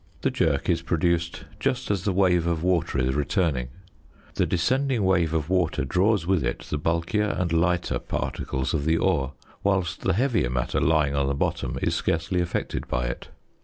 [0.21, 3.67] The jerk is produced just as the wave of water is returning.
[4.33, 8.97] The descending wave of water draws with it the bulkier and lighter particles of the
[8.97, 9.33] ore,
[9.63, 13.27] whilst the heavier matter lying on the bottom is scarcely affected by it.